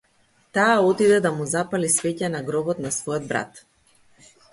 Таа 0.57 0.77
отиде 0.85 1.19
да 1.25 1.31
му 1.35 1.45
запали 1.51 1.91
свеќа 1.95 2.29
на 2.37 2.41
гробот 2.47 2.81
на 2.87 2.93
својот 2.97 3.29
брат. 3.33 3.61